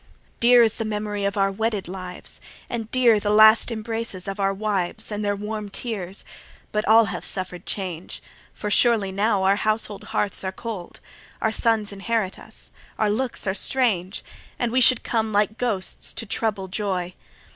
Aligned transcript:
6 0.01 0.07
Dear 0.39 0.63
is 0.63 0.77
the 0.77 0.83
memory 0.83 1.25
of 1.25 1.37
our 1.37 1.51
wedded 1.51 1.87
lives, 1.87 2.41
And 2.71 2.89
dear 2.89 3.19
the 3.19 3.29
last 3.29 3.69
embraces 3.69 4.27
of 4.27 4.39
our 4.39 4.51
wives 4.51 5.11
And 5.11 5.23
their 5.23 5.35
warm 5.35 5.69
tears: 5.69 6.25
but 6.71 6.87
all 6.87 7.05
hath 7.05 7.23
suffer'd 7.23 7.67
change; 7.67 8.19
For 8.51 8.71
surely 8.71 9.11
now 9.11 9.43
our 9.43 9.57
household 9.57 10.05
hearths 10.05 10.43
are 10.43 10.51
cold: 10.51 11.01
Our 11.39 11.51
sons 11.51 11.91
inherit 11.93 12.39
us: 12.39 12.71
our 12.97 13.11
looks 13.11 13.45
are 13.45 13.53
strange: 13.53 14.23
And 14.57 14.71
we 14.71 14.81
should 14.81 15.03
come 15.03 15.31
like 15.31 15.59
ghosts 15.59 16.11
to 16.13 16.25
trouble 16.25 16.67
joy. 16.67 17.13